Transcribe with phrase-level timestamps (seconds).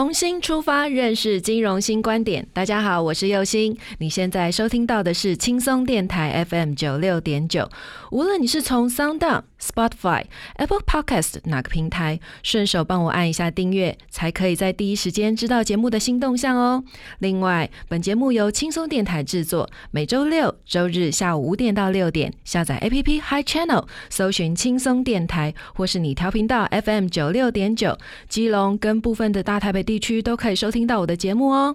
[0.00, 2.48] 重新出发，认识金融新观点。
[2.54, 3.76] 大家好，我是右星。
[3.98, 7.68] 你现在收听到的是轻松电台 FM 九六点九。
[8.10, 16.82] 无论你是从 Sound、Spotify、Apple Podcast 哪个平台，顺手帮我按一下订阅，才可以在第一时间知道节目的新动向哦。
[17.18, 29.80] 另外，本节目由轻松电台制作，每周六、周日下午五点到六点，下载 APP Hi Channel，搜寻轻松电台，或是你调频道 FM 九六点九，基隆跟部分的大台北。
[29.90, 31.74] 地区都可以收听到我的节目哦。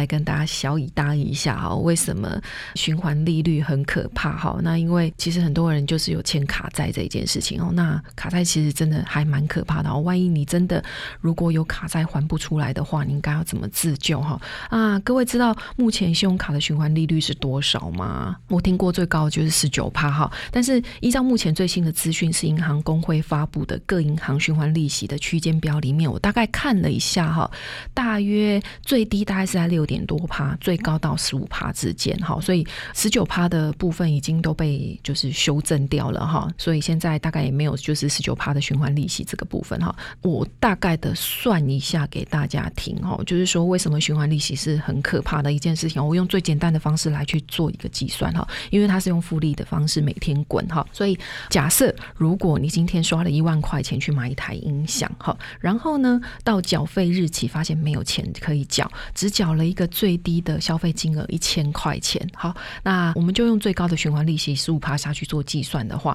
[0.00, 2.40] 来跟大家小以答一下哈，为什么
[2.74, 4.58] 循环利率很可怕哈？
[4.62, 7.70] 那因为其实很多人就是有欠卡债这一件事情哦。
[7.72, 10.00] 那卡债其实真的还蛮可怕的哦。
[10.00, 10.82] 万一你真的
[11.20, 14.40] 如果有卡债还不出来的话，你应该要怎么自救哈？
[14.70, 18.36] 啊，各位知道目前信用卡的循环利率是多少吗？
[18.48, 20.32] 我听过最高就是十九趴哈。
[20.50, 27.48] 但是依照目前最新的资讯，是银行工会发布的各银行循环利息的区间表里面，我大概看了一下哈，
[27.94, 29.60] 大约最低大概是。
[29.60, 59.50] 在六点多趴，最高到十五趴之间，哈，所以十九趴的部分已经都被就是修正掉了，哈，所以现在大概也没有就是十九趴的循环利息这个部分，哈，我大概的算一下给大家听，哈，就是说为什么循环利息是很可怕的一件事情，我用最简单的方式来去做一个计算，哈，因为它是用复利的方式每天滚，哈，所以假设如果你今天刷了一万块钱去买一台音响，哈，然后呢到缴费日期发现没有钱可以缴，只缴。
[59.50, 66.14] 了一个最低的消费金额一千块钱，好，那我们就用最高的循环利息十五趴下去做计算的话，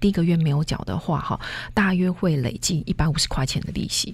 [0.00, 1.40] 第一个月没有缴的话，哈，
[1.72, 4.12] 大约会累计一百五十块钱的利息。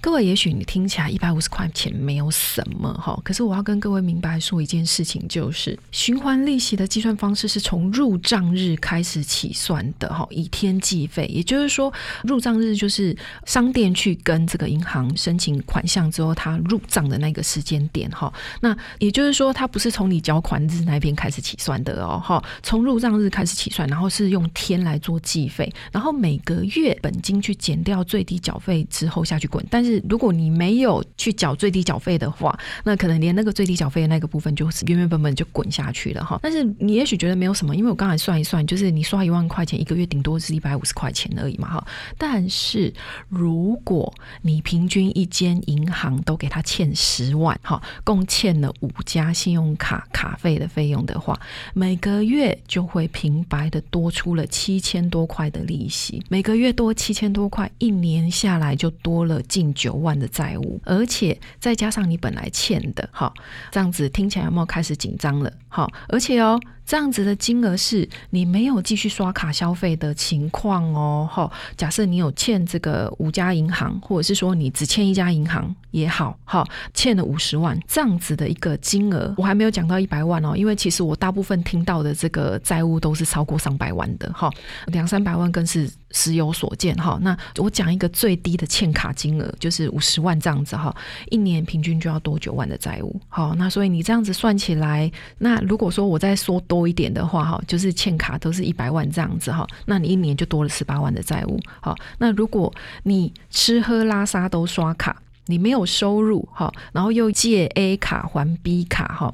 [0.00, 11.92] 各位，也许你听起来一百五十块钱没有什么哈，可是我要跟各位明白说一件事情，就是循环利息的计算方式是从入账日开始起算的哈，以天计费，也就是说
[12.22, 36.38] 入账日就是商店去跟这个银行申请款项之后，它入账的那个时间点哈，那也就是说它不是从你缴款日那边开始起算的哦哈，从入账日开始起算，然后是用天来做计费，然后每个月本金去减掉最低缴费之后下去滚，但是如果你没有去缴最低缴费的话，那可能连那个最低缴费的那个部分就是原原本本就滚下去了哈。
[36.40, 41.84] 但是你也许觉得没有什么，因为我刚才算一算，就是你刷一万块钱一个月，顶多是一百五十块钱而已嘛哈。
[42.16, 42.94] 但是
[43.28, 51.36] 如果你平均一间银行都给他欠十万哈，共欠了五家信用卡卡费的费用的话，
[51.74, 59.63] 每个月就会平白的多出了七千多块的利息，每个月多七千多块，一年下来就多了近。
[59.72, 63.32] 九万的债务，而且再加上你本来欠的，好，
[63.70, 65.52] 这样子听起来有没有开始紧张了？
[65.68, 66.60] 好，而且哦。
[66.86, 71.50] 这样子的金额是你没有继续刷卡消费的情况哦，哈。
[71.78, 84.50] 假设你有欠这个五家银行，或者是说你只欠一家银行也好，哈，欠了五十万这样子的一个金额，我还没有讲到一百万哦，因为其实我大部分听到的这个债务都是超过上百万的，哈，
[84.88, 87.18] 两三百万更是时有所见，哈。
[87.20, 90.94] 那我讲一个最低的欠卡金额，就是五十万这样子，哈，
[91.30, 96.84] 一年平均就要多九万的债务，好，那所以你这样子算起来，那如果说我再说多。
[96.84, 102.70] 多一点的话，哈，就是欠卡都是一百万这样子，哈，那你一年就多了十八万的债务，好，那如果
[103.04, 105.16] 你吃喝拉撒都刷卡，
[105.46, 109.32] 你没有收入，哈，然后又借 A 卡还 B 卡，哈。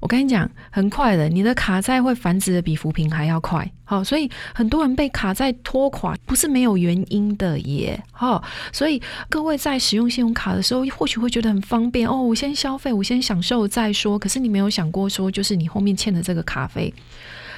[0.00, 3.70] 我跟你讲，很快的，你的卡债会繁殖的比扶贫还要快。
[3.84, 8.02] 好，所以很多人被卡债拖垮，不是没有原因的耶。
[8.10, 14.18] 好，所以各位在使用信用卡的时候，或许会觉得很方便哦，我先消费，我先享受再说。
[14.18, 16.92] 可是你没有想过说，就是你后面欠的这个卡费。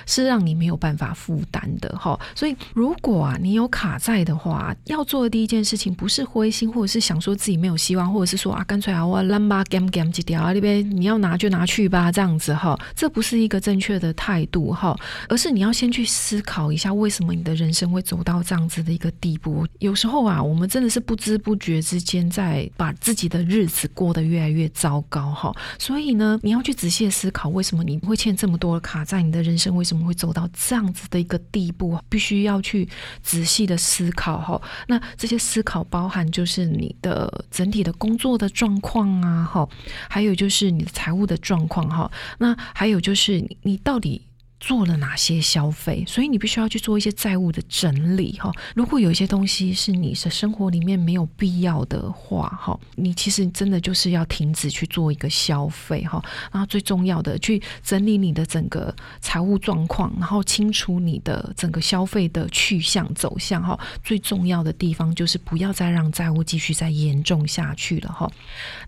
[0.09, 2.19] 是让你没有办法负担的哈。
[2.35, 19.67] 所以如果啊你有卡债的话，要做的第一件事情不是灰心，或者是想说自己没有希望，或者是说啊干脆啊我烂吧 gam gam 几条啊那边你要拿就拿去吧这样子哈，这不是一个正确的态度哈，而是你要先去思考一下为什么你的人生会走到这样子的一个地步。
[19.79, 25.55] 有时候啊，我们真的是不知不觉之间在把自己的日子过得越来越糟糕哈。
[25.79, 29.19] 所以呢，你要去仔细思考，为什么你会欠这么多卡债？
[29.21, 31.99] 你的人生为什么会走到这样子的一个地步？
[32.09, 32.89] 必须要去
[33.23, 34.61] 仔细的思考哈。
[34.87, 39.69] 那这些思考包含就是你的整体的工作的状况啊，哈，
[40.09, 42.11] 还有就是你的财务的状况哈。
[42.39, 44.23] 那还有就是你到底。
[44.61, 46.05] 做了哪些消费？
[46.07, 48.51] 所以你必须要去做一些债务的整理哈。
[48.75, 56.21] 如果有一些东西是你的生活里面没有必要的话哈，你其实真的就是要停止去做一个消费哈。
[56.51, 63.79] 然后最重要的，去整理你的整个财务状况，然后清楚你的整个消费的去向走向哈。
[64.03, 68.29] 最重要的地方就是不要再让债务继续再严重下去了哈。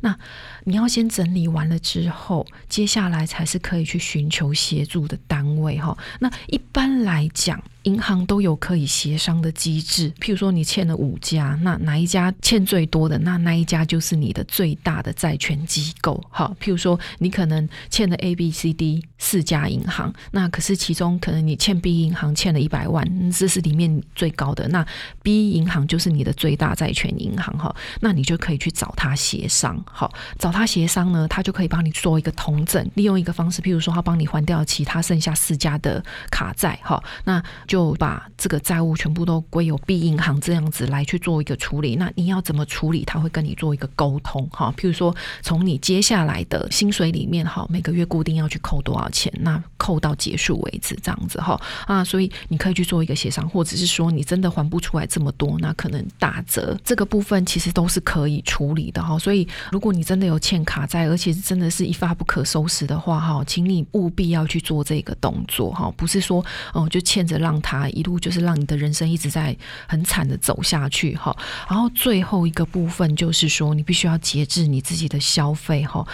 [0.00, 0.18] 那
[0.64, 5.59] 你要先整理完了之后，接下来才是可以去寻求协助的单位。
[5.60, 7.62] 位哈，那一般来讲。
[7.84, 16.22] 银行都有可以协商的机制，譬如说你欠了五家，那哪一家欠最多的，那那一家就是你的最大的债权机构。
[16.30, 24.86] 好，譬如说你可能欠了 A、B、C、D 四家银行，那可是其中可能你欠 B 银行欠了一百万，这是里面最高的，那
[25.22, 29.82] B 银行就是你的最大债权银行哈，那你就可以去找他协商。
[29.90, 36.78] 好，找他协商呢，他就可以帮你做一个同整，利用一个方式，譬如说他帮你还掉其他剩下四家的卡债。
[36.82, 41.94] 哈，那就把这个债务全部都归有 B 银行这样子来去做一个处理。
[41.94, 43.04] 那你要怎么处理？
[43.04, 44.74] 他会跟你做一个沟通哈。
[44.76, 51.56] 譬如说，从你接下来的薪水里面哈，每个月固定要去扣多少钱，那扣到结束为止这样子哈
[51.86, 52.02] 啊。
[52.02, 59.16] 所以你可以去做一个协商，或者是说你真的还不出来这么多，那可能打折这个部分其实都是可以处理的哈。
[59.16, 66.44] 所以如果你真的有欠卡债，而且真的是一发不可收拾的话哈，请你务必要去做这个动作哈，不是说
[66.74, 67.59] 哦就欠着让。
[67.60, 71.36] 他一路就是让你的人生一直在很惨的走下去哈，
[71.68, 76.06] 然后最后一个部分就是说，你必须要节制你自己的消费哈。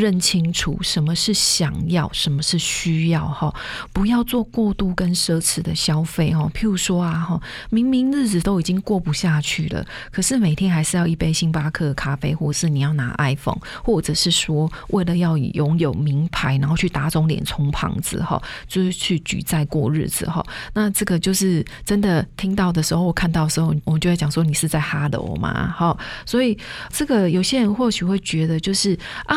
[0.00, 3.54] 认清楚什么是想要，什么是需要哈，
[3.92, 6.50] 不要做过度跟奢侈的消费哈。
[6.54, 20.42] 譬如说啊哈，明明日子都已经过不下去了，可是每天还是要一杯星巴克咖啡，或是你要拿 iPhone，或者是说为了要拥有名牌，然后去打肿脸充胖子哈，就是去举债过日子哈。
[20.72, 25.74] 那这个就是真的听到的时候，看到的时候，我就会讲说你是在哈喽吗？
[25.76, 25.94] 哈，
[26.24, 26.56] 所以
[26.90, 29.36] 这个有些人或许会觉得就是啊。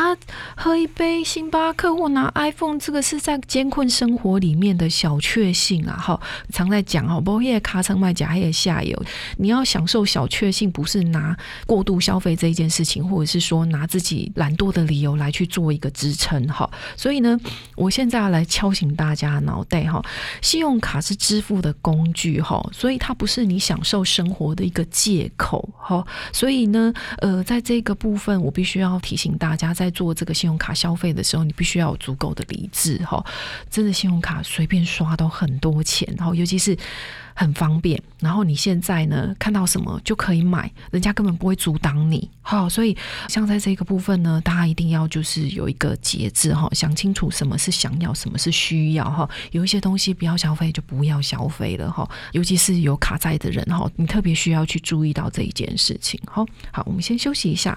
[0.56, 5.96] 喝一杯星巴克或拿 iPhone，这个是在艰困生活里面的小确幸啊！
[5.96, 6.20] 哈，
[6.52, 9.02] 常在讲哈，包夜卡层卖假夜下游，
[9.36, 11.36] 你要享受小确幸，不是拿
[11.66, 16.70] 过度消费这一件事情，或者是说拿自己懒惰的理由来去做一个支撑哈。
[16.96, 17.38] 所以呢，
[17.74, 20.00] 我现在要来敲醒大家脑袋哈，
[20.40, 26.06] 信用卡是支付的工具哈，所以它不是你享受生活的一个借口哈。
[26.32, 30.33] 所以呢，呃，在这个部分，我必须要提醒大家，在做这个。
[30.34, 33.24] 信用卡消费的时候，你必须要有足够的理智哈。
[33.70, 36.76] 真的，信用卡随便刷都很多钱，然后尤其是
[37.34, 38.02] 很方便。
[38.20, 42.28] 然后你现在呢，看到什么就可以买，人家根本不会阻挡你。
[42.42, 42.96] 好，所以
[43.28, 49.28] 像在这个部分呢，大家一定要就是有一个节制哈，想清楚什么是想要，什么是需要哈。
[49.52, 52.08] 有一些东西不要消费就不要消费了哈。
[52.32, 56.20] 尤其是有卡债的人哈，你特别需要去注意到这一件事情。
[56.26, 57.76] 好，好，我们先休息一下。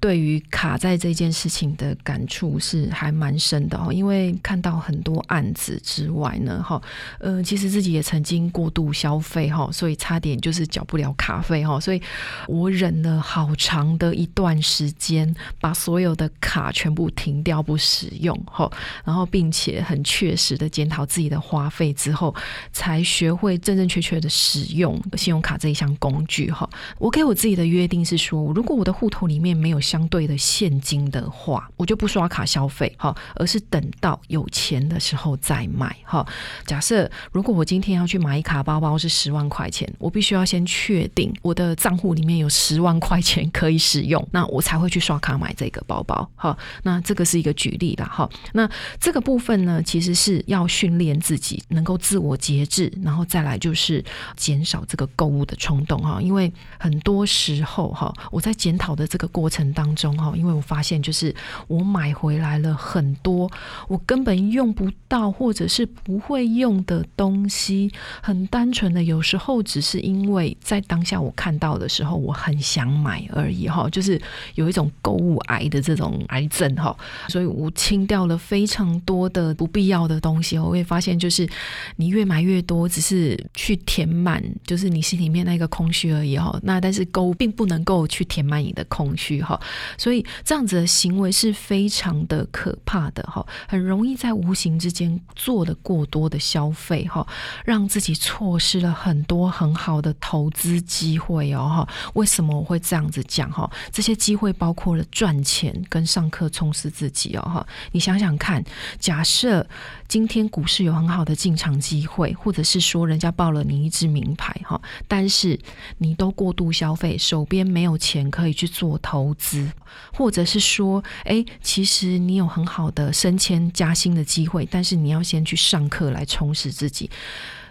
[0.00, 6.80] 对于卡在这件事情的感触是还蛮深的哈，因为看到很多案子之外呢，哈，
[7.18, 12.00] 呃，其实自己也曾经过度消费哈，所以差点就是缴不了卡费哈，所以
[12.48, 18.70] 我忍了好长的一段时间，把所有的卡全部停掉不使用哈，
[19.04, 22.34] 然后并且很确实的检讨自己的花费之后，
[22.72, 26.66] 才学会正正确确的使用信用卡这一项工具哈。
[26.98, 36.24] 我给我自己的约定是说，如果我的户头里面没有相对的现金的话，我就不刷卡消费，好，而是等到有钱的时候再买，哈。
[36.64, 46.56] 假设如果我今天要去买一卡包包是十万块钱，我必须要先确定我的账户里面有十万块钱可以使用，那我才会去刷卡买这个包包，好。
[46.84, 48.30] 那这个是一个举例啦，哈。
[48.52, 48.70] 那
[49.00, 54.04] 这个部分呢，其实是要训练自己能够自我节制，然后再来就是
[54.36, 56.22] 减少这个购物的冲动，哈。
[56.22, 61.34] 因为很多时候，哈，我在检讨的这个过程当当中，哈，因为我发现就是
[61.66, 63.50] 我买回来了很多
[63.88, 74.20] 我根本用不到或者是不会用的东西，很单纯的，有时候只是因为在当下我看到的时候我很想买而已，哈，就是
[74.56, 76.94] 有一种购物癌的这种癌症，哈，
[77.28, 81.48] 所以我清掉了非常多的不必要的东西，我会发现就是
[81.96, 89.58] 你越买越多，只是去填满就是你心里面那个空虚而已，哈，那但是购物并不能够去填满你的空虚，哈，
[89.96, 97.26] 所以这样子的行为是非常的可怕的，哈，很容易在无形之间做了过多的消费，哈，
[97.64, 101.88] 让自己错失了很多很好的投资机会哦，哈。
[102.14, 103.50] 为什么我会这样子讲？
[103.50, 107.66] 哈，这些机会包括了赚钱跟上课充实自己哦，哈。
[107.92, 108.62] 你想想看，
[108.98, 109.66] 假设
[110.10, 115.56] 今天股市有很好的进场机会，或者是说人家报了你一支名牌，哈，但是
[115.98, 119.70] 你都过度消费，手边没有钱可以去做投资，
[120.12, 127.08] 或者是说，哎，其实你有很好的升迁加薪的机会，但是你要先去上课来充实自己，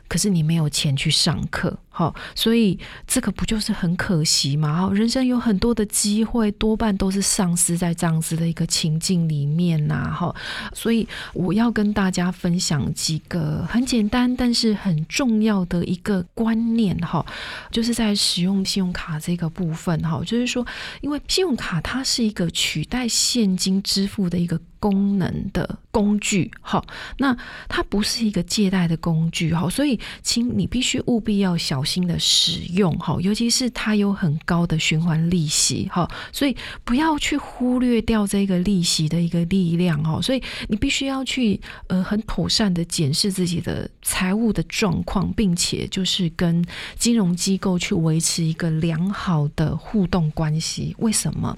[0.07, 1.77] 可是你没有钱去上课。
[1.99, 4.73] 好，所以这个不就是很可惜吗？
[4.73, 10.09] 好，人生有很多的机会，多半都是丧失在这样子的一个情境里面呐。
[10.17, 10.33] 哈，
[10.73, 17.25] 所以我要跟大家分享几个很简单但是很重要的一个观念哈，
[17.69, 20.65] 就是在使用信用卡这个部分哈，就是说，
[21.01, 26.81] 因为信用卡它是一个取代现金支付的一个功能的工具，哈，
[27.17, 27.35] 那
[27.67, 31.83] 它不是一个借贷的工具，哈，所以请你必须务必要小。
[31.89, 46.63] 心的使用哈，尤其是它有很高的循环利息哈，所以不要去忽略掉这个利息的一个力量哈，所以你必须要去呃很妥善的检视自己的财务的状况，并且就是跟
[46.95, 50.95] 金融机构去维持一个良好的互动关系。
[50.99, 51.57] 为什么？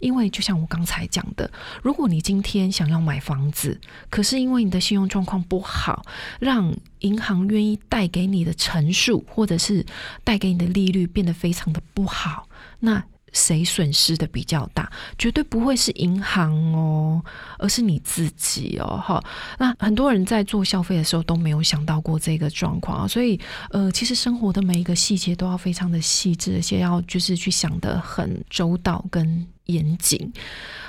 [0.00, 1.50] 因为就像我刚才讲的，
[1.82, 6.04] 如果你今天想要买房子，可是因为你的信用状况不好，
[6.40, 9.84] 让银行愿意贷给你的成数，或者是
[10.22, 12.48] 贷给你的利率变得非常的不好，
[12.80, 13.04] 那。
[13.34, 14.90] 谁损失的比较大？
[15.18, 17.22] 绝对不会是银行哦，
[17.58, 18.96] 而是你自己哦。
[19.04, 19.22] 哈，
[19.58, 23.06] 那很多人在做消费的时候都没有想到过这个状况啊。
[23.06, 23.38] 所以，
[23.70, 30.32] 呃，其实生活的每一个细节都要非常的细致，而且要就是去想得很周到跟严谨。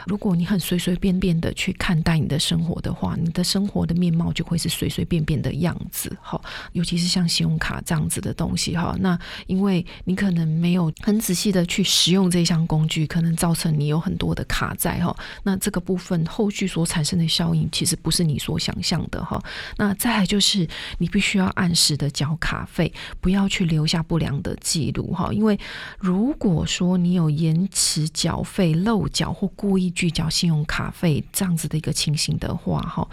[0.05, 6.15] 如果你很随随便便的去看待你的生活的话，你的生活的面貌就会是随随便便的样子。
[6.21, 6.39] 哈，
[6.73, 15.15] 尤其是像信用卡这样子的东西，哈，那因为你可能没有很仔细的去使用这项工具，可能造成你有很多的卡债，哈。
[15.43, 19.41] 那这个部分后续所产生的效应，其实不是你所想象的，哈。
[19.77, 25.31] 那再来就是你必须要按时的交卡费，不要去留下不良的记录，哈。
[25.33, 25.59] 因为
[25.99, 33.07] 如果说你有延迟缴费、漏缴或故意拒缴信用卡费这样子的一个情形的话，哈，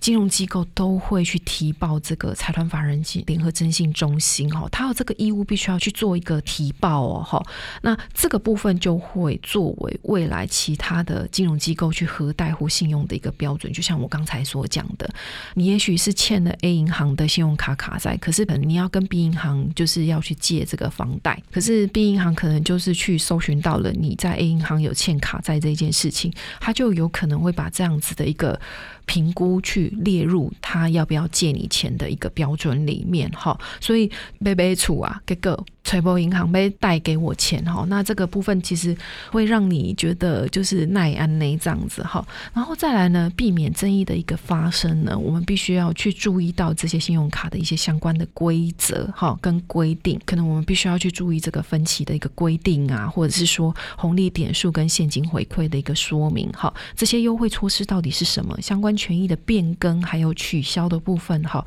[0.00, 7.40] 金融机构都会去提报这个财团法人及联合征信中心，哈，他有这个义务必须要去做一个提报哦，哈，
[7.82, 13.72] 那这个部分就会作为未来其他的金融机构去核贷或信用的一个标准。
[13.72, 15.08] 就像我刚才所讲的，
[15.54, 26.21] 你也许是欠了 A 银行的信用卡卡债，可是可能你要跟 B 银行就是要去借这个房贷，可是 B 银行可能就是去搜寻到了你在 A 银行有欠卡债这件事情。
[26.60, 28.60] 他就有可能会把这样子的一个。
[29.04, 34.08] 评估去列入他要不要借你钱的一个标准里面哈，所以
[34.44, 38.96] 被被处啊，这个财富银行被贷给我钱哈，那这个部分其实
[39.30, 42.24] 会让你觉得就是耐安内这样子哈，
[42.54, 58.92] 然后再来呢，避免争议的一个发生呢，我们必须要去注意到这些信用卡的一些相关的规则哈跟规定，可能我们必须要去注意这个分期的一个规定啊，或者是说红利点数跟现金回馈的一个说明哈，这些优惠措施到底是什么相关。
[59.02, 61.64] 权益的变更还有取消的部分哈，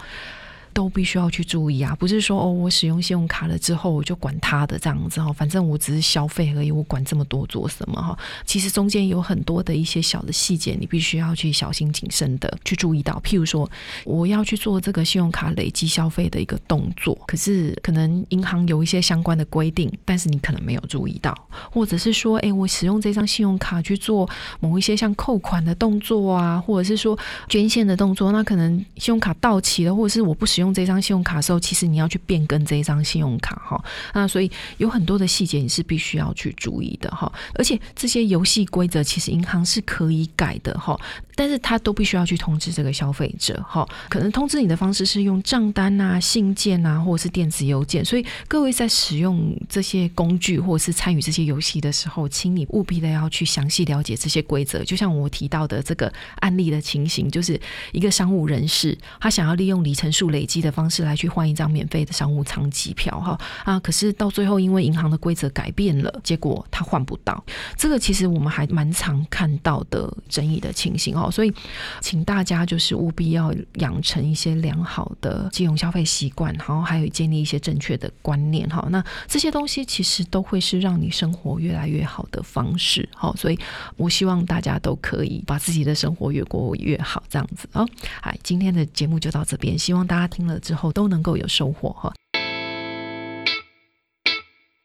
[0.76, 8.18] 都必须要去注意啊，不是说哦，我使用信用卡了之后我就管它的这样子哈，反正我只是消费而已，我管这么多做什么哈？
[8.46, 13.22] 其实中间有很多的一些小的细节，你必须要去小心谨慎的去注意到。
[13.24, 13.70] 譬如说，
[14.04, 21.34] 我要去做这个信用卡累积消费的一个动作，可是可能银行有一些相关的规定，但是你可能没有注意到，
[21.72, 24.30] 或者是说，哎，我使用这张信用卡去做
[24.60, 27.18] 某一些像扣款的动作啊，或者是说
[27.48, 33.82] 捐献的动作，那可能信用卡到期了，或者是我不使用用这张信用卡时候，其实你要去变更这一张信用卡哈。
[34.14, 41.00] 那所以有很多的细节你是必须要去注意的哈，而且这些游戏规则其实银行是可以改的哈，
[41.36, 48.04] 但是他都必须要去通知这个消费者哈，可能通知你的方式是用账单啊、信件啊，或者是电子邮件。
[48.04, 54.84] 所以各位在使用这些工具或者是参与这些游戏的时候，请你务必的要去详细了解这些规则。
[54.84, 57.60] 就像我提到的这个案例的情形，就是
[57.92, 67.44] 一个商务人士，他想要利用里程数累积的方式来去换一张免费的商务舱机票哈啊，可是到最后因为银行的规则改变了，结果他换不到。
[67.78, 71.54] 这个其实我们还蛮常看到的争议的情形哦，所以
[72.02, 78.88] 请大家就是务必要养成一些良好的金融消费习惯，然后还有建立一些正确的观念哈。
[78.90, 83.08] 那这些东西其实都会是让你生活越来越好的方式。
[83.16, 83.60] 好，所以
[83.98, 87.88] 我希望大家都可以把自己的生活越过越好，这样子哦。
[88.22, 92.14] 哎，今天的节目就到这边，希望大家听了之后都能够有收获哈。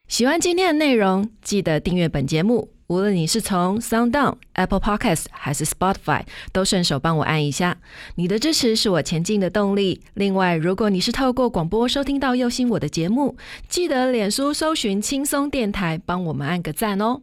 [0.08, 2.70] 喜欢今天的内容，记得订阅本节目。
[2.88, 7.78] 无论你是从 SoundOn、Apple Podcast 还是 Spotify，都顺手帮我按一下。
[8.16, 10.02] 你的支持是我前进的动力。
[10.14, 13.36] 另外，如果你是透过广播收听到右心我的节目，
[13.68, 17.18] 记得脸书搜寻轻松电台，帮我们按个赞哦。